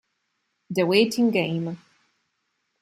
The 0.73 0.81
Waiting 0.83 1.29
Game 1.29 1.77